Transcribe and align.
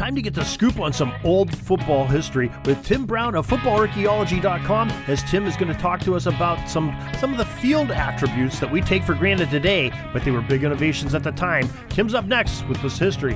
Time 0.00 0.14
to 0.14 0.22
get 0.22 0.32
the 0.32 0.46
scoop 0.46 0.80
on 0.80 0.94
some 0.94 1.12
old 1.24 1.54
football 1.54 2.06
history 2.06 2.50
with 2.64 2.82
Tim 2.82 3.04
Brown 3.04 3.34
of 3.34 3.46
footballarchaeology.com 3.46 4.88
as 5.08 5.22
Tim 5.24 5.44
is 5.44 5.56
going 5.58 5.70
to 5.70 5.78
talk 5.78 6.00
to 6.00 6.16
us 6.16 6.24
about 6.24 6.70
some 6.70 6.98
some 7.18 7.32
of 7.32 7.36
the 7.36 7.44
field 7.44 7.90
attributes 7.90 8.60
that 8.60 8.72
we 8.72 8.80
take 8.80 9.04
for 9.04 9.12
granted 9.12 9.50
today, 9.50 9.92
but 10.14 10.24
they 10.24 10.30
were 10.30 10.40
big 10.40 10.64
innovations 10.64 11.14
at 11.14 11.22
the 11.22 11.32
time. 11.32 11.68
Tim's 11.90 12.14
up 12.14 12.24
next 12.24 12.66
with 12.66 12.80
this 12.80 12.98
history. 12.98 13.34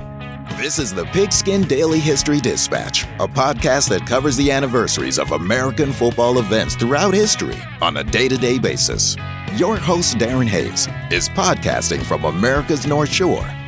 This 0.56 0.78
is 0.78 0.94
the 0.94 1.04
Pigskin 1.12 1.68
Daily 1.68 2.00
History 2.00 2.40
Dispatch, 2.40 3.02
a 3.20 3.28
podcast 3.28 3.90
that 3.90 4.06
covers 4.06 4.34
the 4.34 4.50
anniversaries 4.50 5.18
of 5.18 5.32
American 5.32 5.92
football 5.92 6.38
events 6.38 6.76
throughout 6.76 7.12
history 7.12 7.58
on 7.82 7.98
a 7.98 8.04
day 8.04 8.26
to 8.26 8.38
day 8.38 8.58
basis. 8.58 9.18
Your 9.56 9.76
host, 9.76 10.16
Darren 10.16 10.48
Hayes, 10.48 10.88
is 11.12 11.28
podcasting 11.28 12.02
from 12.02 12.24
America's 12.24 12.86
North 12.86 13.12
Shore 13.12 13.46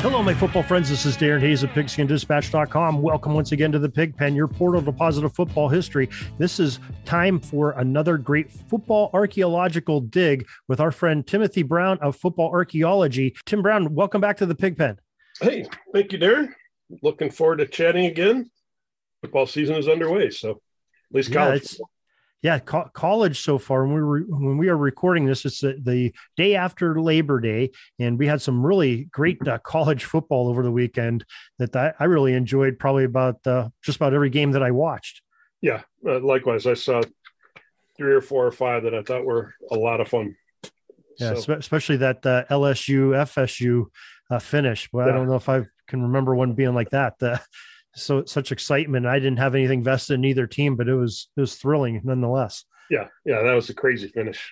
Hello, 0.00 0.22
my 0.22 0.32
football 0.32 0.62
friends. 0.62 0.88
This 0.88 1.04
is 1.04 1.16
Darren 1.16 1.40
Hayes 1.40 1.64
of 1.64 1.70
pigskindispatch.com. 1.70 3.02
Welcome 3.02 3.34
once 3.34 3.50
again 3.50 3.72
to 3.72 3.80
the 3.80 3.88
Pig 3.88 4.16
Pen, 4.16 4.32
your 4.32 4.46
portal 4.46 4.80
to 4.80 4.92
positive 4.92 5.34
football 5.34 5.68
history. 5.68 6.08
This 6.38 6.60
is 6.60 6.78
time 7.04 7.40
for 7.40 7.72
another 7.72 8.16
great 8.16 8.48
football 8.48 9.10
archaeological 9.12 10.00
dig 10.00 10.46
with 10.68 10.78
our 10.78 10.92
friend 10.92 11.26
Timothy 11.26 11.64
Brown 11.64 11.98
of 11.98 12.14
Football 12.14 12.50
Archaeology. 12.52 13.34
Tim 13.44 13.60
Brown, 13.60 13.92
welcome 13.92 14.20
back 14.20 14.36
to 14.36 14.46
the 14.46 14.54
Pig 14.54 14.78
Pen. 14.78 14.98
Hey, 15.40 15.66
thank 15.92 16.12
you, 16.12 16.18
Darren. 16.20 16.50
Looking 17.02 17.30
forward 17.30 17.56
to 17.56 17.66
chatting 17.66 18.06
again. 18.06 18.52
Football 19.22 19.46
season 19.46 19.74
is 19.74 19.88
underway, 19.88 20.30
so 20.30 20.50
at 20.50 20.56
least 21.10 21.32
college. 21.32 21.76
Yeah, 21.76 21.84
yeah 22.42 22.58
co- 22.58 22.90
college 22.92 23.40
so 23.40 23.58
far. 23.58 23.84
When 23.84 23.94
we 23.94 24.02
were 24.02 24.20
when 24.20 24.58
we 24.58 24.68
are 24.68 24.76
recording 24.76 25.26
this, 25.26 25.44
it's 25.44 25.60
the, 25.60 25.78
the, 25.82 26.12
day 26.36 26.54
after 26.54 27.00
Labor 27.00 27.40
Day, 27.40 27.70
and 27.98 28.18
we 28.18 28.26
had 28.26 28.42
some 28.42 28.64
really 28.64 29.08
great 29.12 29.46
uh, 29.46 29.58
college 29.58 30.04
football 30.04 30.48
over 30.48 30.62
the 30.62 30.70
weekend 30.70 31.24
that 31.58 31.74
I, 31.74 31.92
I 31.98 32.04
really 32.04 32.34
enjoyed. 32.34 32.78
Probably 32.78 33.04
about 33.04 33.46
uh, 33.46 33.68
just 33.82 33.96
about 33.96 34.14
every 34.14 34.30
game 34.30 34.52
that 34.52 34.62
I 34.62 34.70
watched. 34.70 35.22
Yeah, 35.60 35.82
uh, 36.06 36.20
likewise. 36.20 36.66
I 36.66 36.74
saw 36.74 37.02
three 37.96 38.14
or 38.14 38.20
four 38.20 38.46
or 38.46 38.52
five 38.52 38.84
that 38.84 38.94
I 38.94 39.02
thought 39.02 39.24
were 39.24 39.54
a 39.70 39.76
lot 39.76 40.00
of 40.00 40.08
fun. 40.08 40.36
Yeah, 41.18 41.34
so. 41.34 41.54
especially 41.54 41.96
that 41.98 42.24
uh, 42.24 42.44
LSU 42.48 43.10
FSU 43.10 43.86
uh, 44.30 44.38
finish. 44.38 44.88
Well, 44.92 45.06
yeah. 45.06 45.12
I 45.12 45.16
don't 45.16 45.28
know 45.28 45.34
if 45.34 45.48
I 45.48 45.64
can 45.88 46.02
remember 46.02 46.34
one 46.34 46.52
being 46.52 46.74
like 46.74 46.90
that. 46.90 47.14
So 47.94 48.24
such 48.24 48.52
excitement. 48.52 49.06
I 49.06 49.18
didn't 49.18 49.38
have 49.38 49.54
anything 49.54 49.82
vested 49.82 50.14
in 50.14 50.24
either 50.24 50.46
team, 50.46 50.76
but 50.76 50.88
it 50.88 50.94
was 50.94 51.28
it 51.36 51.40
was 51.40 51.56
thrilling 51.56 52.00
nonetheless. 52.04 52.64
Yeah, 52.90 53.08
yeah, 53.24 53.42
that 53.42 53.54
was 53.54 53.68
a 53.70 53.74
crazy 53.74 54.08
finish. 54.08 54.50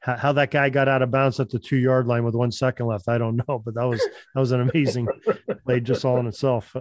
How, 0.00 0.16
how 0.16 0.32
that 0.32 0.50
guy 0.50 0.70
got 0.70 0.88
out 0.88 1.02
of 1.02 1.10
bounds 1.10 1.40
at 1.40 1.50
the 1.50 1.58
two 1.58 1.76
yard 1.76 2.06
line 2.06 2.24
with 2.24 2.34
one 2.34 2.52
second 2.52 2.86
left, 2.86 3.08
I 3.08 3.18
don't 3.18 3.36
know, 3.48 3.62
but 3.64 3.74
that 3.74 3.84
was 3.84 4.00
that 4.34 4.40
was 4.40 4.52
an 4.52 4.60
amazing 4.60 5.08
play 5.66 5.80
just 5.80 6.04
all 6.04 6.18
in 6.18 6.26
itself. 6.26 6.74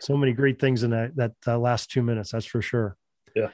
So 0.00 0.16
many 0.16 0.32
great 0.32 0.60
things 0.60 0.82
in 0.82 0.90
that 0.90 1.16
that 1.16 1.32
uh, 1.46 1.58
last 1.58 1.90
two 1.90 2.02
minutes, 2.02 2.32
that's 2.32 2.46
for 2.46 2.62
sure. 2.62 2.96
Yeah. 3.34 3.50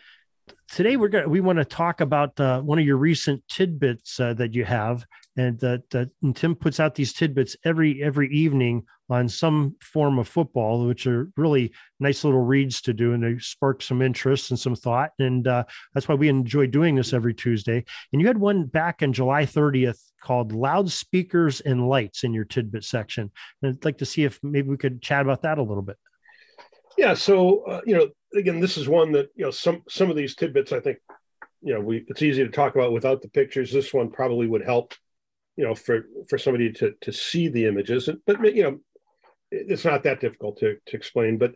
Today 0.69 0.97
we're 0.97 1.09
going 1.09 1.31
we 1.31 1.41
want 1.41 1.59
to 1.59 1.65
talk 1.65 2.01
about 2.01 2.39
uh, 2.41 2.61
one 2.61 2.79
of 2.79 2.85
your 2.85 2.97
recent 2.97 3.43
tidbits 3.49 4.19
uh, 4.19 4.35
that 4.35 4.53
you 4.53 4.65
have, 4.65 5.07
and 5.37 5.59
that, 5.61 6.11
Tim 6.35 6.57
puts 6.57 6.81
out 6.81 6.97
these 6.97 7.13
tidbits 7.13 7.57
every 7.65 8.03
every 8.03 8.29
evening 8.31 8.85
on 9.09 9.29
some 9.29 9.77
form 9.81 10.19
of 10.19 10.27
football, 10.27 10.85
which 10.85 11.07
are 11.07 11.31
really 11.37 11.73
nice 12.01 12.25
little 12.25 12.43
reads 12.43 12.81
to 12.83 12.93
do, 12.93 13.13
and 13.13 13.23
they 13.23 13.39
spark 13.39 13.81
some 13.81 14.03
interest 14.03 14.51
and 14.51 14.59
some 14.59 14.75
thought, 14.75 15.13
and 15.21 15.47
uh, 15.47 15.65
that's 15.95 16.09
why 16.09 16.17
we 16.17 16.29
enjoy 16.29 16.67
doing 16.67 16.97
this 16.97 17.13
every 17.13 17.33
Tuesday. 17.33 17.85
And 18.13 18.21
you 18.21 18.27
had 18.27 18.39
one 18.39 18.65
back 18.65 19.03
on 19.03 19.13
July 19.13 19.47
30th 19.47 20.01
called 20.21 20.53
"Loudspeakers 20.53 21.61
and 21.61 21.89
Lights" 21.89 22.25
in 22.25 22.35
your 22.35 22.45
tidbit 22.45 22.83
section, 22.83 23.31
and 23.63 23.77
I'd 23.77 23.85
like 23.85 23.99
to 23.99 24.07
see 24.07 24.25
if 24.25 24.41
maybe 24.43 24.69
we 24.69 24.77
could 24.77 25.01
chat 25.01 25.23
about 25.23 25.43
that 25.43 25.59
a 25.59 25.63
little 25.63 25.83
bit. 25.83 25.97
Yeah, 26.99 27.15
so 27.15 27.63
uh, 27.65 27.81
you 27.87 27.97
know, 27.97 28.09
again, 28.35 28.61
this 28.61 28.77
is 28.77 28.89
one 28.89 29.13
that 29.13 29.29
you 29.35 29.45
know 29.45 29.51
some 29.51 29.83
some 29.89 30.11
of 30.11 30.17
these 30.17 30.35
tidbits 30.35 30.73
I 30.73 30.81
think 30.81 30.99
you 31.63 31.75
know 31.75 31.81
we 31.81 32.05
it's 32.09 32.23
easy 32.23 32.45
to 32.45 32.51
talk 32.51 32.75
about 32.75 32.93
without 32.93 33.23
the 33.23 33.29
pictures. 33.29 33.73
This 33.73 33.93
one 33.93 34.11
probably 34.11 34.47
would 34.47 34.65
help 34.65 34.95
you 35.57 35.65
know 35.65 35.75
for 35.75 36.07
for 36.29 36.39
somebody 36.39 36.73
to 36.73 36.95
to 37.03 37.13
see 37.13 37.49
the 37.49 37.67
images. 37.67 38.09
But 38.27 38.55
you 38.55 38.63
know 38.63 38.79
it's 39.51 39.85
not 39.85 40.03
that 40.05 40.21
difficult 40.21 40.59
to 40.59 40.77
to 40.87 40.97
explain. 40.97 41.39
But 41.39 41.55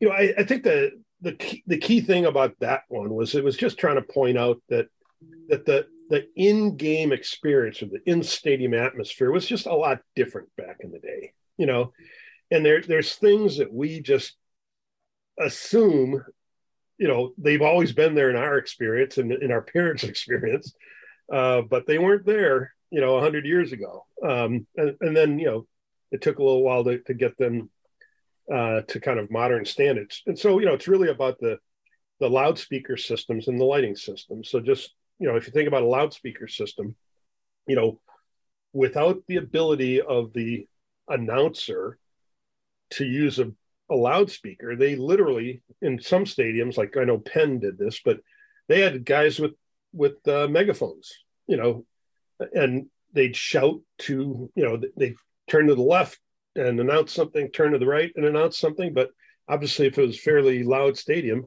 you 0.00 0.08
know 0.08 0.14
i, 0.14 0.32
I 0.38 0.44
think 0.44 0.62
the 0.62 0.92
the 1.20 1.32
key, 1.32 1.62
the 1.66 1.78
key 1.78 2.00
thing 2.00 2.26
about 2.26 2.54
that 2.60 2.82
one 2.88 3.12
was 3.14 3.34
it 3.34 3.44
was 3.44 3.56
just 3.56 3.78
trying 3.78 3.96
to 3.96 4.02
point 4.02 4.38
out 4.38 4.60
that 4.68 4.88
that 5.48 5.64
the 5.64 5.86
the 6.08 6.28
in-game 6.36 7.12
experience 7.12 7.82
or 7.82 7.86
the 7.86 8.00
in-stadium 8.06 8.74
atmosphere 8.74 9.32
was 9.32 9.46
just 9.46 9.66
a 9.66 9.74
lot 9.74 9.98
different 10.14 10.48
back 10.56 10.76
in 10.80 10.92
the 10.92 11.00
day 11.00 11.32
you 11.56 11.66
know? 11.66 11.92
And 12.50 12.64
there 12.64 12.80
there's 12.80 13.14
things 13.14 13.58
that 13.58 13.72
we 13.72 14.00
just 14.00 14.36
assume 15.38 16.24
you 16.98 17.08
know 17.08 17.32
they've 17.36 17.62
always 17.62 17.92
been 17.92 18.14
there 18.14 18.30
in 18.30 18.36
our 18.36 18.56
experience 18.56 19.18
and 19.18 19.32
in 19.32 19.50
our 19.52 19.62
parents 19.62 20.04
experience 20.12 20.74
uh, 21.32 21.60
but 21.62 21.86
they 21.86 21.98
weren't 21.98 22.24
there 22.24 22.72
you 22.90 23.00
know, 23.00 23.14
100 23.14 23.44
years 23.44 23.72
ago. 23.72 24.06
Um, 24.22 24.66
and, 24.76 24.96
and, 25.00 25.16
then, 25.16 25.38
you 25.38 25.46
know, 25.46 25.66
it 26.12 26.22
took 26.22 26.38
a 26.38 26.42
little 26.42 26.62
while 26.62 26.84
to, 26.84 26.98
to 27.00 27.14
get 27.14 27.36
them 27.36 27.70
uh, 28.52 28.82
to 28.82 29.00
kind 29.00 29.18
of 29.18 29.30
modern 29.30 29.64
standards. 29.64 30.22
And 30.26 30.38
so, 30.38 30.58
you 30.58 30.66
know, 30.66 30.74
it's 30.74 30.88
really 30.88 31.08
about 31.08 31.38
the, 31.40 31.58
the 32.20 32.30
loudspeaker 32.30 32.96
systems 32.96 33.48
and 33.48 33.60
the 33.60 33.64
lighting 33.64 33.96
systems. 33.96 34.50
So 34.50 34.60
just, 34.60 34.94
you 35.18 35.28
know, 35.28 35.36
if 35.36 35.46
you 35.46 35.52
think 35.52 35.68
about 35.68 35.82
a 35.82 35.86
loudspeaker 35.86 36.48
system, 36.48 36.94
you 37.66 37.74
know, 37.74 38.00
without 38.72 39.22
the 39.26 39.36
ability 39.36 40.00
of 40.00 40.32
the 40.32 40.66
announcer 41.08 41.98
to 42.90 43.04
use 43.04 43.38
a, 43.38 43.50
a 43.90 43.94
loudspeaker, 43.94 44.76
they 44.76 44.96
literally, 44.96 45.62
in 45.80 46.00
some 46.00 46.24
stadiums, 46.24 46.76
like 46.76 46.96
I 46.96 47.04
know 47.04 47.18
Penn 47.18 47.60
did 47.60 47.78
this, 47.78 48.00
but 48.04 48.20
they 48.68 48.80
had 48.80 49.04
guys 49.04 49.38
with, 49.38 49.52
with 49.92 50.26
uh, 50.26 50.48
megaphones, 50.48 51.12
you 51.46 51.56
know, 51.56 51.84
and 52.52 52.86
they'd 53.12 53.34
shout 53.34 53.80
to 53.98 54.50
you 54.54 54.64
know 54.64 54.80
they 54.96 55.14
turn 55.48 55.66
to 55.66 55.74
the 55.74 55.82
left 55.82 56.18
and 56.54 56.78
announce 56.78 57.12
something 57.12 57.50
turn 57.50 57.72
to 57.72 57.78
the 57.78 57.86
right 57.86 58.12
and 58.14 58.24
announce 58.24 58.58
something 58.58 58.92
but 58.92 59.10
obviously 59.48 59.86
if 59.86 59.98
it 59.98 60.06
was 60.06 60.20
fairly 60.20 60.62
loud 60.62 60.96
stadium 60.96 61.46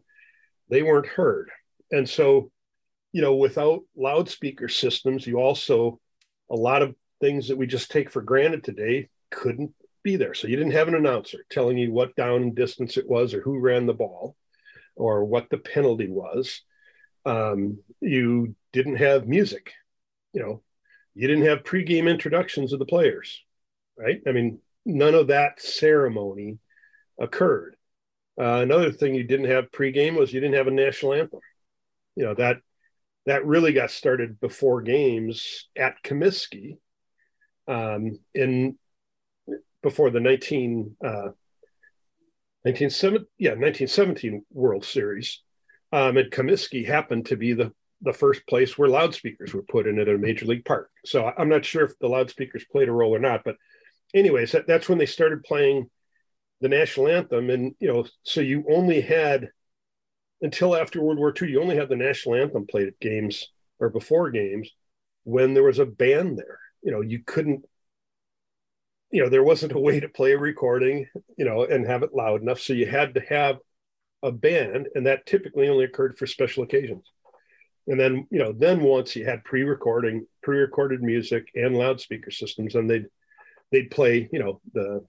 they 0.70 0.84
weren't 0.84 1.08
heard. 1.08 1.50
And 1.92 2.08
so 2.08 2.52
you 3.14 3.22
know 3.22 3.36
without 3.36 3.82
loudspeaker 3.96 4.68
systems 4.68 5.26
you 5.26 5.38
also 5.38 6.00
a 6.50 6.56
lot 6.56 6.82
of 6.82 6.96
things 7.22 7.48
that 7.48 7.58
we 7.58 7.68
just 7.68 7.92
take 7.92 8.10
for 8.10 8.22
granted 8.22 8.64
today 8.64 9.10
couldn't 9.32 9.74
be 10.10 10.16
there 10.16 10.34
so 10.34 10.48
you 10.48 10.56
didn't 10.56 10.72
have 10.72 10.88
an 10.88 10.96
announcer 10.96 11.46
telling 11.50 11.78
you 11.78 11.92
what 11.92 12.16
down 12.16 12.42
and 12.42 12.56
distance 12.56 12.98
it 12.98 13.10
was 13.10 13.34
or 13.34 13.42
who 13.42 13.60
ran 13.60 13.86
the 13.86 13.94
ball 13.94 14.36
or 14.96 15.24
what 15.24 15.50
the 15.50 15.58
penalty 15.58 16.10
was 16.10 16.62
um, 17.26 17.80
you 18.02 18.56
didn't 18.74 18.96
have 18.96 19.28
music 19.28 19.74
you 20.34 20.42
know 20.42 20.62
you 21.20 21.28
didn't 21.28 21.46
have 21.46 21.64
pregame 21.64 22.10
introductions 22.10 22.72
of 22.72 22.80
the 22.80 22.86
players, 22.86 23.44
right? 23.98 24.22
I 24.26 24.32
mean, 24.32 24.60
none 24.86 25.16
of 25.16 25.28
that 25.28 25.62
ceremony 25.62 26.60
occurred. 27.20 27.76
Uh, 28.40 28.62
another 28.62 28.94
thing 28.94 29.16
you 29.16 29.26
didn't 29.26 29.50
have 29.50 29.70
pregame 29.72 30.18
was 30.18 30.32
you 30.32 30.40
didn't 30.40 30.56
have 30.56 30.68
a 30.68 30.72
national 30.72 31.14
anthem. 31.14 31.42
You 32.16 32.24
know 32.24 32.36
that 32.36 32.58
that 33.26 33.46
really 33.46 33.74
got 33.74 33.92
started 33.92 34.40
before 34.40 34.82
games 34.82 35.68
at 35.76 36.02
Comiskey 36.04 36.78
um, 37.68 38.18
in 38.34 38.78
before 39.82 40.10
the 40.10 40.20
19, 40.20 40.96
uh, 41.04 41.30
19, 42.66 42.90
yeah, 43.38 43.52
1917 43.52 44.46
World 44.52 44.86
Series. 44.86 45.42
Um, 45.92 46.18
and 46.18 46.32
Comiskey 46.32 46.86
happened 46.86 47.28
to 47.28 47.38
be 47.38 47.54
the 47.54 47.74
the 48.02 48.14
first 48.14 48.46
place 48.48 48.78
where 48.78 48.88
loudspeakers 48.88 49.54
were 49.54 49.64
put 49.64 49.88
in 49.88 50.00
at 50.00 50.08
a 50.08 50.18
major 50.18 50.46
league 50.46 50.66
park. 50.66 50.90
So 51.06 51.32
I'm 51.38 51.50
not 51.50 51.66
sure 51.66 51.84
if 51.84 51.98
the 52.00 52.08
loudspeakers 52.08 52.66
played 52.72 52.88
a 52.88 52.94
role 52.94 53.14
or 53.14 53.20
not, 53.20 53.42
but 53.44 53.58
anyways, 54.14 54.54
that, 54.54 54.68
that's 54.68 54.88
when 54.88 54.98
they 54.98 55.06
started 55.06 55.44
playing 55.44 55.90
the 56.62 56.70
national 56.70 57.10
anthem. 57.10 57.50
And, 57.50 57.76
you 57.80 57.88
know, 57.88 58.06
so 58.24 58.42
you 58.42 58.64
only 58.70 59.02
had 59.02 59.50
until 60.42 60.76
after 60.76 61.02
World 61.02 61.18
War 61.18 61.34
II, 61.40 61.50
you 61.50 61.62
only 61.62 61.76
had 61.76 61.90
the 61.90 61.98
national 61.98 62.36
anthem 62.36 62.66
played 62.66 62.88
at 62.88 63.00
games 63.00 63.50
or 63.80 63.90
before 63.90 64.30
games 64.30 64.72
when 65.24 65.54
there 65.54 65.64
was 65.64 65.80
a 65.80 65.86
band 65.86 66.38
there. 66.38 66.60
You 66.82 66.92
know, 66.92 67.02
you 67.02 67.22
couldn't, 67.26 67.66
you 69.12 69.24
know, 69.24 69.30
there 69.30 69.44
wasn't 69.44 69.74
a 69.74 69.80
way 69.80 70.00
to 70.00 70.10
play 70.10 70.34
a 70.34 70.38
recording, 70.38 71.08
you 71.38 71.46
know, 71.46 71.64
and 71.64 71.86
have 71.86 72.04
it 72.04 72.14
loud 72.14 72.42
enough. 72.42 72.60
So 72.60 72.74
you 72.74 72.86
had 72.86 73.14
to 73.16 73.22
have 73.22 73.58
a 74.22 74.32
band, 74.32 74.88
and 74.96 75.06
that 75.08 75.26
typically 75.26 75.68
only 75.68 75.86
occurred 75.86 76.18
for 76.18 76.28
special 76.28 76.64
occasions. 76.64 77.06
And 77.88 78.00
then, 78.00 78.28
you 78.30 78.40
know, 78.40 78.52
then 78.52 78.82
once 78.82 79.16
you 79.16 79.26
had 79.26 79.44
pre-recording, 79.44 80.28
pre-recorded 80.44 81.02
music 81.02 81.50
and 81.56 81.76
loudspeaker 81.76 82.32
systems, 82.32 82.76
and 82.76 82.90
they'd 82.90 83.08
they'd 83.72 83.92
play, 83.92 84.30
you 84.32 84.40
know, 84.40 84.62
the 84.74 85.06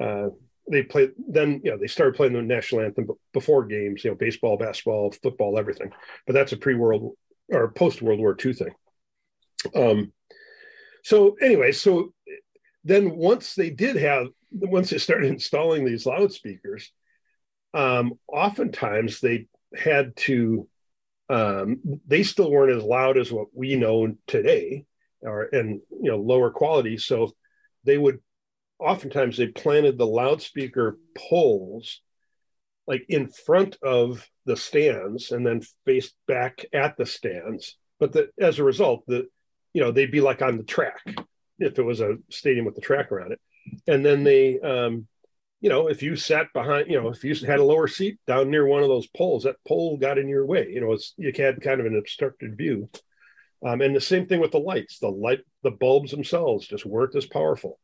uh, 0.00 0.28
they 0.70 0.82
play 0.82 1.08
then 1.28 1.60
you 1.64 1.70
know 1.70 1.78
they 1.78 1.86
started 1.86 2.14
playing 2.14 2.32
the 2.32 2.42
national 2.42 2.80
anthem 2.80 3.06
before 3.32 3.64
games 3.64 4.04
you 4.04 4.10
know 4.10 4.16
baseball 4.16 4.56
basketball 4.56 5.12
football 5.22 5.58
everything 5.58 5.92
but 6.26 6.32
that's 6.32 6.52
a 6.52 6.56
pre-world 6.56 7.14
or 7.52 7.70
post-world 7.70 8.18
war 8.18 8.36
ii 8.44 8.52
thing 8.52 8.74
um 9.74 10.12
so 11.04 11.36
anyway 11.40 11.70
so 11.70 12.12
then 12.86 13.16
once 13.16 13.54
they 13.54 13.70
did 13.70 13.96
have 13.96 14.28
once 14.52 14.90
they 14.90 14.98
started 14.98 15.30
installing 15.30 15.84
these 15.84 16.06
loudspeakers 16.06 16.92
um 17.74 18.14
oftentimes 18.28 19.20
they 19.20 19.46
had 19.76 20.16
to 20.16 20.68
um 21.28 21.80
they 22.06 22.22
still 22.22 22.50
weren't 22.50 22.76
as 22.76 22.82
loud 22.82 23.18
as 23.18 23.32
what 23.32 23.48
we 23.52 23.76
know 23.76 24.14
today 24.26 24.86
or 25.22 25.48
and 25.52 25.80
you 25.90 26.10
know 26.10 26.18
lower 26.18 26.50
quality. 26.50 26.96
So 26.96 27.32
they 27.84 27.98
would 27.98 28.20
oftentimes 28.78 29.36
they 29.36 29.48
planted 29.48 29.98
the 29.98 30.06
loudspeaker 30.06 30.98
poles 31.16 32.00
like 32.86 33.04
in 33.08 33.28
front 33.28 33.76
of 33.82 34.28
the 34.44 34.56
stands 34.56 35.32
and 35.32 35.44
then 35.44 35.62
faced 35.84 36.14
back 36.28 36.64
at 36.72 36.96
the 36.96 37.06
stands. 37.06 37.76
But 37.98 38.12
the, 38.12 38.30
as 38.38 38.58
a 38.58 38.64
result 38.64 39.04
the 39.06 39.28
you 39.72 39.82
know 39.82 39.90
they'd 39.90 40.10
be 40.10 40.20
like 40.20 40.42
on 40.42 40.56
the 40.56 40.64
track 40.64 41.02
if 41.58 41.78
it 41.78 41.82
was 41.82 42.00
a 42.00 42.16
stadium 42.30 42.64
with 42.66 42.74
the 42.74 42.80
track 42.80 43.12
around 43.12 43.32
it. 43.32 43.40
And 43.86 44.04
then 44.04 44.24
they 44.24 44.60
um 44.60 45.06
you 45.60 45.68
know 45.68 45.88
if 45.88 46.02
you 46.02 46.16
sat 46.16 46.52
behind 46.52 46.90
you 46.90 47.00
know 47.00 47.08
if 47.08 47.24
you 47.24 47.34
had 47.46 47.58
a 47.58 47.64
lower 47.64 47.88
seat 47.88 48.18
down 48.26 48.50
near 48.50 48.66
one 48.66 48.82
of 48.82 48.88
those 48.88 49.06
poles 49.08 49.44
that 49.44 49.56
pole 49.66 49.96
got 49.96 50.18
in 50.18 50.28
your 50.28 50.46
way. 50.46 50.68
You 50.70 50.80
know 50.80 50.92
it's 50.92 51.14
you 51.16 51.32
had 51.36 51.60
kind 51.60 51.80
of 51.80 51.86
an 51.86 51.96
obstructed 51.96 52.56
view. 52.56 52.88
Um, 53.66 53.80
and 53.80 53.96
the 53.96 54.00
same 54.00 54.26
thing 54.26 54.40
with 54.40 54.52
the 54.52 54.58
lights. 54.58 54.98
The 54.98 55.08
light 55.08 55.40
the 55.62 55.70
bulbs 55.72 56.12
themselves 56.12 56.68
just 56.68 56.86
weren't 56.86 57.16
as 57.16 57.26
powerful. 57.26 57.78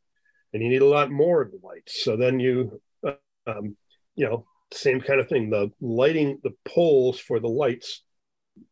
And 0.53 0.63
you 0.63 0.69
need 0.69 0.81
a 0.81 0.87
lot 0.87 1.11
more 1.11 1.41
of 1.41 1.51
the 1.51 1.59
lights. 1.61 2.03
So 2.03 2.15
then 2.15 2.39
you, 2.39 2.79
um, 3.03 3.75
you 4.15 4.25
know, 4.25 4.45
same 4.71 5.01
kind 5.01 5.19
of 5.19 5.27
thing. 5.27 5.49
The 5.49 5.71
lighting, 5.81 6.39
the 6.43 6.53
poles 6.63 7.19
for 7.19 7.39
the 7.39 7.49
lights, 7.49 8.03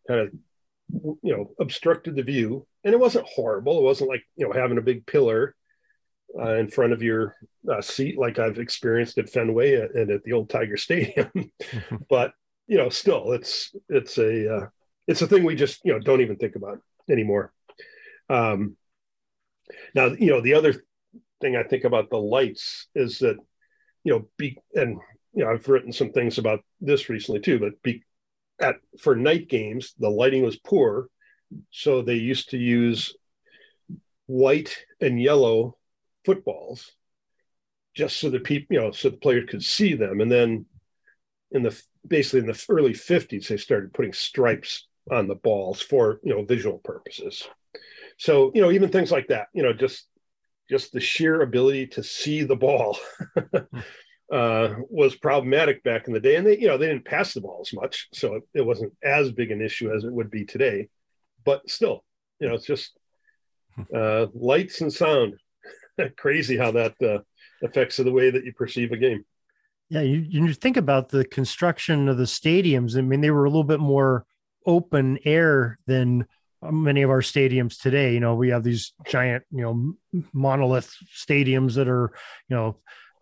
kind 0.07 0.21
of, 0.21 0.29
you 0.91 1.35
know, 1.35 1.51
obstructed 1.59 2.15
the 2.15 2.23
view, 2.23 2.65
and 2.83 2.93
it 2.93 2.99
wasn't 2.99 3.27
horrible. 3.27 3.79
It 3.79 3.83
wasn't 3.83 4.09
like 4.09 4.23
you 4.35 4.47
know 4.47 4.53
having 4.53 4.77
a 4.77 4.81
big 4.81 5.05
pillar 5.05 5.55
uh, 6.39 6.55
in 6.55 6.67
front 6.67 6.93
of 6.93 7.01
your 7.01 7.35
uh, 7.71 7.81
seat 7.81 8.17
like 8.17 8.39
I've 8.39 8.59
experienced 8.59 9.17
at 9.17 9.29
Fenway 9.29 9.75
and 9.75 10.11
at 10.11 10.23
the 10.23 10.33
old 10.33 10.49
Tiger 10.49 10.77
Stadium. 10.77 11.29
but 12.09 12.33
you 12.67 12.77
know, 12.77 12.89
still, 12.89 13.33
it's 13.33 13.75
it's 13.89 14.17
a 14.17 14.55
uh, 14.55 14.67
it's 15.07 15.21
a 15.21 15.27
thing 15.27 15.43
we 15.43 15.55
just 15.55 15.81
you 15.83 15.93
know 15.93 15.99
don't 15.99 16.21
even 16.21 16.37
think 16.37 16.55
about 16.55 16.79
anymore. 17.09 17.51
Um, 18.29 18.77
now, 19.93 20.07
you 20.07 20.31
know, 20.31 20.41
the 20.41 20.53
other 20.53 20.83
thing 21.41 21.55
I 21.55 21.63
think 21.63 21.83
about 21.83 22.09
the 22.09 22.17
lights 22.17 22.87
is 22.95 23.19
that, 23.19 23.37
you 24.03 24.13
know, 24.13 24.27
be 24.37 24.57
and 24.73 24.99
you 25.33 25.43
know, 25.43 25.51
I've 25.51 25.67
written 25.67 25.91
some 25.91 26.11
things 26.11 26.37
about 26.37 26.61
this 26.79 27.09
recently 27.09 27.41
too, 27.41 27.59
but 27.59 27.81
be 27.81 28.03
at 28.61 28.75
for 28.99 29.15
night 29.15 29.49
games, 29.49 29.93
the 29.99 30.09
lighting 30.09 30.43
was 30.43 30.55
poor. 30.55 31.07
So 31.71 32.01
they 32.01 32.15
used 32.15 32.51
to 32.51 32.57
use 32.57 33.15
white 34.25 34.85
and 35.01 35.21
yellow 35.21 35.77
footballs 36.23 36.91
just 37.93 38.19
so 38.19 38.29
the 38.29 38.39
people, 38.39 38.75
you 38.75 38.79
know, 38.79 38.91
so 38.91 39.09
the 39.09 39.17
players 39.17 39.49
could 39.49 39.63
see 39.63 39.93
them. 39.93 40.21
And 40.21 40.31
then 40.31 40.65
in 41.51 41.63
the 41.63 41.81
basically 42.07 42.39
in 42.39 42.45
the 42.45 42.65
early 42.69 42.93
50s, 42.93 43.47
they 43.47 43.57
started 43.57 43.93
putting 43.93 44.13
stripes 44.13 44.87
on 45.11 45.27
the 45.27 45.35
balls 45.35 45.81
for, 45.81 46.19
you 46.23 46.33
know, 46.33 46.43
visual 46.43 46.77
purposes. 46.79 47.47
So, 48.17 48.51
you 48.53 48.61
know, 48.61 48.71
even 48.71 48.89
things 48.89 49.11
like 49.11 49.27
that, 49.27 49.47
you 49.53 49.63
know, 49.63 49.73
just 49.73 50.07
just 50.69 50.93
the 50.93 51.01
sheer 51.01 51.41
ability 51.41 51.87
to 51.87 52.03
see 52.03 52.43
the 52.43 52.55
ball 52.55 52.97
uh, 54.31 54.75
was 54.89 55.15
problematic 55.15 55.83
back 55.83 56.07
in 56.07 56.13
the 56.13 56.19
day. 56.19 56.37
And 56.37 56.47
they, 56.47 56.57
you 56.57 56.67
know, 56.67 56.77
they 56.77 56.87
didn't 56.87 57.05
pass 57.05 57.33
the 57.33 57.41
ball 57.41 57.59
as 57.61 57.73
much, 57.73 58.07
so 58.13 58.35
it, 58.35 58.43
it 58.53 58.65
wasn't 58.65 58.93
as 59.03 59.31
big 59.31 59.51
an 59.51 59.61
issue 59.61 59.93
as 59.93 60.03
it 60.03 60.11
would 60.11 60.31
be 60.31 60.45
today. 60.45 60.87
But 61.43 61.69
still, 61.69 62.03
you 62.39 62.47
know, 62.47 62.55
it's 62.55 62.65
just 62.65 62.91
uh, 63.93 64.27
lights 64.33 64.81
and 64.81 64.91
sound. 64.91 65.35
Crazy 66.17 66.57
how 66.57 66.71
that 66.71 66.95
uh, 67.01 67.19
affects 67.63 67.97
the 67.97 68.11
way 68.11 68.31
that 68.31 68.45
you 68.45 68.53
perceive 68.53 68.91
a 68.91 68.97
game. 68.97 69.25
Yeah, 69.89 70.01
you, 70.01 70.19
you 70.19 70.53
think 70.53 70.77
about 70.77 71.09
the 71.09 71.25
construction 71.25 72.07
of 72.07 72.17
the 72.17 72.23
stadiums. 72.23 72.97
I 72.97 73.01
mean, 73.01 73.19
they 73.19 73.31
were 73.31 73.43
a 73.43 73.49
little 73.49 73.65
bit 73.65 73.81
more 73.81 74.25
open 74.65 75.19
air 75.25 75.77
than 75.85 76.25
many 76.63 77.01
of 77.01 77.09
our 77.09 77.21
stadiums 77.21 77.81
today. 77.81 78.13
You 78.13 78.21
know, 78.21 78.35
we 78.35 78.49
have 78.49 78.63
these 78.63 78.93
giant, 79.05 79.43
you 79.51 79.61
know, 79.61 80.23
monolith 80.31 80.95
stadiums 81.13 81.75
that 81.75 81.89
are, 81.89 82.13
you 82.47 82.55
know, 82.55 82.77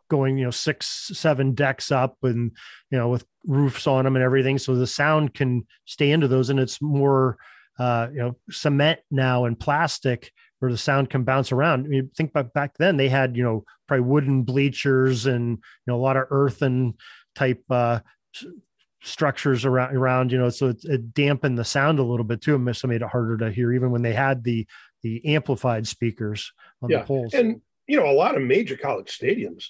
going, 0.09 0.38
you 0.38 0.45
know, 0.45 0.51
six, 0.51 1.11
seven 1.13 1.53
decks 1.53 1.91
up 1.91 2.17
and, 2.23 2.51
you 2.91 2.97
know, 2.97 3.09
with 3.09 3.25
roofs 3.45 3.88
on 3.88 4.06
them 4.06 4.15
and 4.15 4.23
everything. 4.23 4.57
So 4.57 4.75
the 4.75 4.88
sound 4.88 5.33
can 5.33 5.65
stay 5.85 6.11
into 6.11 6.27
those 6.27 6.50
and 6.50 6.59
it's 6.59 6.81
more, 6.81 7.38
uh, 7.77 8.07
you 8.11 8.19
know, 8.19 8.35
cement 8.50 9.00
now 9.09 9.45
and 9.45 9.59
plastic 9.59 10.31
where 10.59 10.71
the 10.71 10.77
sound 10.77 11.09
can 11.09 11.23
bounce 11.23 11.51
around. 11.51 11.85
I 11.85 11.89
mean, 11.89 12.11
think 12.15 12.31
about 12.31 12.53
back 12.53 12.77
then 12.77 12.97
they 12.97 13.07
had, 13.07 13.38
you 13.38 13.44
know, 13.44 13.63
probably 13.88 14.06
wooden 14.06 14.44
bleachers 14.44 15.25
and, 15.25 15.51
you 15.51 15.88
know, 15.88 15.95
a 15.95 16.01
lot 16.01 16.17
of 16.17 16.25
earthen 16.29 16.95
type, 17.35 17.63
uh, 17.69 18.00
structures 19.01 19.63
around 19.63 19.95
around 19.95 20.31
you 20.31 20.38
know 20.38 20.50
so 20.50 20.67
it, 20.67 20.83
it 20.83 21.13
dampened 21.13 21.57
the 21.57 21.63
sound 21.63 22.00
a 22.00 22.03
little 22.03 22.25
bit 22.25 22.41
too 22.41 22.56
and 22.56 22.65
made 22.65 23.01
it 23.01 23.07
harder 23.07 23.38
to 23.38 23.50
hear 23.50 23.71
even 23.71 23.92
when 23.92 24.01
they 24.01 24.13
had 24.13 24.44
the 24.44 24.68
the 25.04 25.25
amplified 25.25 25.87
speakers 25.87 26.51
on 26.81 26.89
yeah. 26.89 26.99
the 26.99 27.06
poles 27.06 27.33
and 27.33 27.61
you 27.87 27.97
know 27.97 28.09
a 28.09 28.11
lot 28.11 28.35
of 28.35 28.44
major 28.44 28.75
college 28.75 29.18
stadiums 29.18 29.68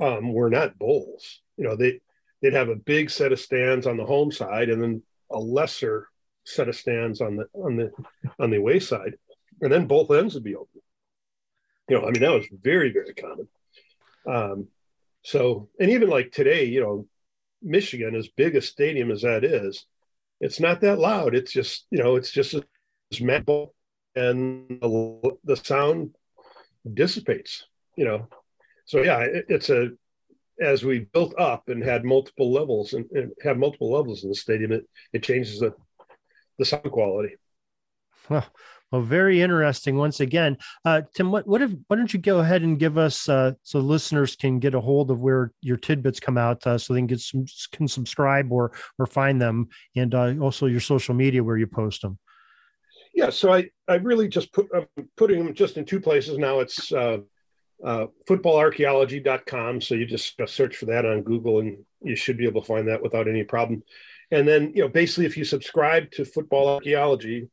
um, 0.00 0.32
were 0.32 0.50
not 0.50 0.78
bowls 0.78 1.40
you 1.56 1.64
know 1.64 1.76
they 1.76 2.00
they'd 2.40 2.52
have 2.52 2.68
a 2.68 2.76
big 2.76 3.10
set 3.10 3.32
of 3.32 3.40
stands 3.40 3.86
on 3.86 3.96
the 3.96 4.04
home 4.04 4.32
side 4.32 4.68
and 4.68 4.82
then 4.82 5.02
a 5.30 5.38
lesser 5.38 6.08
set 6.44 6.68
of 6.68 6.76
stands 6.76 7.20
on 7.20 7.36
the 7.36 7.46
on 7.54 7.76
the 7.76 7.90
on 8.38 8.50
the 8.50 8.56
away 8.56 8.78
side 8.78 9.14
and 9.60 9.72
then 9.72 9.86
both 9.86 10.10
ends 10.10 10.34
would 10.34 10.44
be 10.44 10.56
open 10.56 10.80
you 11.88 11.98
know 11.98 12.06
i 12.06 12.10
mean 12.10 12.22
that 12.22 12.32
was 12.32 12.46
very 12.62 12.92
very 12.92 13.14
common 13.14 13.48
um 14.26 14.66
so 15.22 15.68
and 15.78 15.90
even 15.90 16.08
like 16.08 16.32
today 16.32 16.64
you 16.64 16.80
know 16.80 17.06
Michigan, 17.62 18.14
as 18.14 18.28
big 18.28 18.56
a 18.56 18.60
stadium 18.60 19.10
as 19.10 19.22
that 19.22 19.44
is, 19.44 19.86
it's 20.40 20.60
not 20.60 20.80
that 20.80 20.98
loud. 20.98 21.34
It's 21.34 21.52
just, 21.52 21.86
you 21.90 22.02
know, 22.02 22.16
it's 22.16 22.30
just 22.30 22.54
a 22.54 22.64
metal 23.20 23.74
and 24.14 24.68
the, 24.68 25.36
the 25.44 25.56
sound 25.56 26.14
dissipates, 26.92 27.66
you 27.96 28.04
know. 28.04 28.28
So 28.84 29.02
yeah, 29.02 29.20
it, 29.20 29.46
it's 29.48 29.70
a 29.70 29.90
as 30.60 30.84
we 30.84 31.00
built 31.12 31.34
up 31.38 31.68
and 31.68 31.82
had 31.82 32.04
multiple 32.04 32.52
levels 32.52 32.92
and, 32.92 33.06
and 33.12 33.32
have 33.42 33.58
multiple 33.58 33.90
levels 33.90 34.22
in 34.22 34.28
the 34.28 34.34
stadium, 34.34 34.72
it, 34.72 34.88
it 35.12 35.22
changes 35.22 35.60
the 35.60 35.74
the 36.58 36.64
sound 36.64 36.90
quality. 36.90 37.36
Well, 38.28 38.46
well, 38.92 39.00
very 39.00 39.40
interesting. 39.40 39.96
Once 39.96 40.20
again, 40.20 40.58
uh, 40.84 41.00
Tim, 41.14 41.32
what 41.32 41.46
what 41.46 41.62
if 41.62 41.72
why 41.88 41.96
don't 41.96 42.12
you 42.12 42.20
go 42.20 42.40
ahead 42.40 42.62
and 42.62 42.78
give 42.78 42.98
us 42.98 43.28
uh, 43.28 43.52
so 43.62 43.80
listeners 43.80 44.36
can 44.36 44.58
get 44.58 44.74
a 44.74 44.80
hold 44.80 45.10
of 45.10 45.20
where 45.20 45.52
your 45.62 45.78
tidbits 45.78 46.20
come 46.20 46.36
out, 46.36 46.64
uh, 46.66 46.76
so 46.76 46.92
they 46.92 47.00
can 47.00 47.06
get 47.06 47.20
some 47.20 47.46
can 47.72 47.88
subscribe 47.88 48.52
or 48.52 48.72
or 48.98 49.06
find 49.06 49.40
them, 49.40 49.68
and 49.96 50.14
uh, 50.14 50.34
also 50.40 50.66
your 50.66 50.80
social 50.80 51.14
media 51.14 51.42
where 51.42 51.56
you 51.56 51.66
post 51.66 52.02
them. 52.02 52.18
Yeah, 53.14 53.30
so 53.30 53.50
I 53.52 53.70
I 53.88 53.94
really 53.94 54.28
just 54.28 54.52
put 54.52 54.68
I'm 54.74 55.08
putting 55.16 55.42
them 55.42 55.54
just 55.54 55.78
in 55.78 55.86
two 55.86 56.00
places 56.00 56.36
now. 56.36 56.60
It's 56.60 56.92
uh, 56.92 57.18
uh, 57.84 58.06
footballarchaeology.com. 58.28 59.80
So 59.80 59.94
you 59.94 60.06
just 60.06 60.40
search 60.46 60.76
for 60.76 60.86
that 60.86 61.04
on 61.04 61.22
Google, 61.22 61.60
and 61.60 61.84
you 62.02 62.16
should 62.16 62.36
be 62.36 62.46
able 62.46 62.62
to 62.62 62.66
find 62.66 62.88
that 62.88 63.02
without 63.02 63.28
any 63.28 63.44
problem. 63.44 63.82
And 64.30 64.46
then 64.46 64.72
you 64.74 64.82
know 64.82 64.88
basically 64.88 65.26
if 65.26 65.36
you 65.36 65.44
subscribe 65.44 66.10
to 66.12 66.24
Football 66.24 66.68
Archaeology 66.68 67.48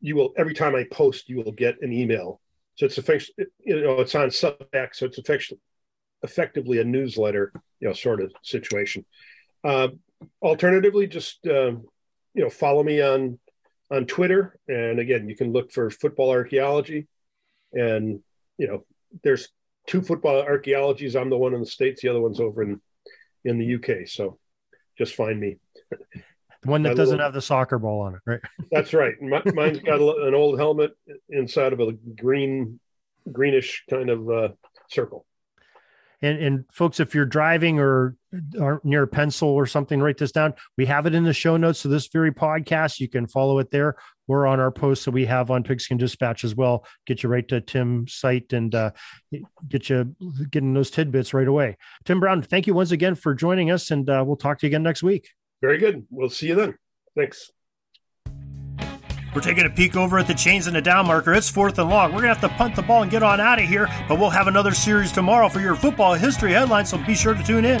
you 0.00 0.16
will 0.16 0.32
every 0.36 0.54
time 0.54 0.74
I 0.74 0.84
post, 0.90 1.28
you 1.28 1.36
will 1.36 1.52
get 1.52 1.82
an 1.82 1.92
email. 1.92 2.40
So 2.76 2.86
it's 2.86 2.98
effectively, 2.98 3.46
you 3.60 3.82
know, 3.82 4.00
it's 4.00 4.14
on 4.14 4.28
Substack, 4.28 4.94
so 4.94 5.06
it's 5.06 5.18
effectively 5.18 5.60
effectively 6.22 6.80
a 6.80 6.84
newsletter, 6.84 7.50
you 7.80 7.88
know, 7.88 7.94
sort 7.94 8.20
of 8.20 8.32
situation. 8.42 9.04
Uh, 9.64 9.88
alternatively, 10.42 11.06
just 11.06 11.46
uh, 11.46 11.72
you 12.34 12.42
know, 12.42 12.50
follow 12.50 12.82
me 12.82 13.00
on 13.00 13.38
on 13.90 14.06
Twitter. 14.06 14.58
And 14.68 14.98
again, 14.98 15.28
you 15.28 15.36
can 15.36 15.52
look 15.52 15.72
for 15.72 15.90
football 15.90 16.30
archaeology. 16.30 17.08
And, 17.72 18.20
you 18.56 18.68
know, 18.68 18.84
there's 19.22 19.48
two 19.86 20.02
football 20.02 20.40
archaeologies. 20.40 21.16
I'm 21.16 21.30
the 21.30 21.36
one 21.36 21.54
in 21.54 21.60
the 21.60 21.66
States, 21.66 22.02
the 22.02 22.08
other 22.08 22.20
one's 22.20 22.40
over 22.40 22.62
in, 22.62 22.80
in 23.44 23.58
the 23.58 23.74
UK. 23.74 24.08
So 24.08 24.38
just 24.98 25.14
find 25.14 25.38
me. 25.40 25.58
The 26.62 26.70
one 26.70 26.82
that 26.82 26.96
doesn't 26.96 27.12
little, 27.12 27.26
have 27.26 27.32
the 27.32 27.40
soccer 27.40 27.78
ball 27.78 28.02
on 28.02 28.14
it, 28.14 28.20
right? 28.26 28.40
That's 28.70 28.92
right. 28.92 29.14
Mine's 29.20 29.80
got 29.80 30.00
a, 30.00 30.26
an 30.26 30.34
old 30.34 30.58
helmet 30.58 30.92
inside 31.30 31.72
of 31.72 31.80
a 31.80 31.92
green, 31.92 32.78
greenish 33.32 33.84
kind 33.88 34.10
of 34.10 34.30
uh, 34.30 34.48
circle. 34.90 35.24
And, 36.22 36.38
and 36.38 36.64
folks, 36.70 37.00
if 37.00 37.14
you're 37.14 37.24
driving 37.24 37.78
or 37.78 38.14
are 38.60 38.80
near 38.84 39.04
a 39.04 39.08
pencil 39.08 39.48
or 39.48 39.66
something, 39.66 40.00
write 40.00 40.18
this 40.18 40.32
down. 40.32 40.54
We 40.76 40.86
have 40.86 41.06
it 41.06 41.14
in 41.14 41.24
the 41.24 41.32
show 41.32 41.56
notes 41.56 41.84
of 41.84 41.90
this 41.90 42.08
very 42.08 42.30
podcast. 42.30 43.00
You 43.00 43.08
can 43.08 43.26
follow 43.26 43.58
it 43.58 43.70
there 43.70 43.96
We're 44.30 44.46
on 44.46 44.60
our 44.60 44.70
posts 44.70 45.06
that 45.06 45.10
we 45.10 45.26
have 45.26 45.50
on 45.50 45.64
Pigskin 45.64 45.98
Dispatch 45.98 46.44
as 46.44 46.54
well. 46.54 46.86
Get 47.04 47.24
you 47.24 47.28
right 47.28 47.46
to 47.48 47.60
Tim's 47.60 48.14
site 48.14 48.52
and 48.52 48.72
uh, 48.72 48.92
get 49.68 49.90
you 49.90 50.14
getting 50.50 50.72
those 50.72 50.92
tidbits 50.92 51.34
right 51.34 51.48
away. 51.48 51.76
Tim 52.04 52.20
Brown, 52.20 52.40
thank 52.42 52.68
you 52.68 52.74
once 52.74 52.92
again 52.92 53.16
for 53.16 53.34
joining 53.34 53.72
us, 53.72 53.90
and 53.90 54.08
uh, 54.08 54.22
we'll 54.24 54.36
talk 54.36 54.60
to 54.60 54.66
you 54.66 54.70
again 54.70 54.84
next 54.84 55.02
week. 55.02 55.30
Very 55.60 55.78
good. 55.78 56.06
We'll 56.10 56.30
see 56.30 56.46
you 56.46 56.54
then. 56.54 56.76
Thanks. 57.16 57.50
We're 59.34 59.40
taking 59.40 59.64
a 59.64 59.70
peek 59.70 59.96
over 59.96 60.18
at 60.18 60.26
the 60.26 60.34
chains 60.34 60.66
and 60.66 60.74
the 60.74 60.82
down 60.82 61.06
marker. 61.06 61.32
It's 61.32 61.48
fourth 61.48 61.78
and 61.78 61.88
long. 61.88 62.12
We're 62.12 62.22
going 62.22 62.34
to 62.34 62.40
have 62.40 62.50
to 62.50 62.56
punt 62.56 62.74
the 62.74 62.82
ball 62.82 63.02
and 63.02 63.10
get 63.10 63.22
on 63.22 63.40
out 63.40 63.60
of 63.60 63.64
here, 63.68 63.88
but 64.08 64.18
we'll 64.18 64.30
have 64.30 64.48
another 64.48 64.72
series 64.72 65.12
tomorrow 65.12 65.48
for 65.48 65.60
your 65.60 65.76
football 65.76 66.14
history 66.14 66.52
headlines, 66.52 66.90
so 66.90 66.98
be 66.98 67.14
sure 67.14 67.34
to 67.34 67.42
tune 67.42 67.64
in. 67.64 67.80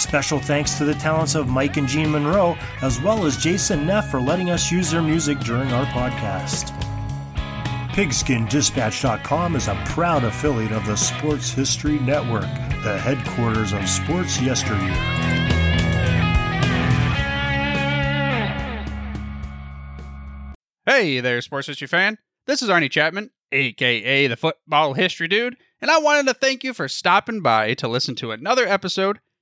Special 0.00 0.40
thanks 0.40 0.78
to 0.78 0.86
the 0.86 0.94
talents 0.94 1.34
of 1.34 1.48
Mike 1.48 1.76
and 1.76 1.86
Jean 1.86 2.10
Monroe, 2.10 2.56
as 2.80 2.98
well 3.02 3.26
as 3.26 3.36
Jason 3.36 3.86
Neff 3.86 4.10
for 4.10 4.18
letting 4.18 4.48
us 4.48 4.72
use 4.72 4.90
their 4.90 5.02
music 5.02 5.38
during 5.40 5.70
our 5.74 5.84
podcast. 5.84 6.70
PigskinDispatch.com 7.92 9.56
is 9.56 9.68
a 9.68 9.74
proud 9.84 10.24
affiliate 10.24 10.72
of 10.72 10.86
the 10.86 10.96
Sports 10.96 11.50
History 11.50 11.98
Network, 11.98 12.48
the 12.82 12.98
headquarters 12.98 13.74
of 13.74 13.86
sports 13.86 14.40
yesteryear. 14.40 14.94
Hey 20.86 21.20
there, 21.20 21.42
sports 21.42 21.66
history 21.66 21.88
fan. 21.88 22.16
This 22.46 22.62
is 22.62 22.70
Arnie 22.70 22.90
Chapman, 22.90 23.32
aka 23.52 24.26
the 24.28 24.36
Football 24.36 24.94
History 24.94 25.28
Dude, 25.28 25.56
and 25.82 25.90
I 25.90 25.98
wanted 25.98 26.26
to 26.28 26.34
thank 26.34 26.64
you 26.64 26.72
for 26.72 26.88
stopping 26.88 27.42
by 27.42 27.74
to 27.74 27.86
listen 27.86 28.14
to 28.14 28.30
another 28.30 28.66
episode 28.66 29.20